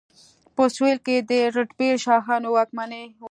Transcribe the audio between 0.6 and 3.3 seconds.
سویل کې د رتبیل شاهانو واکمني وه.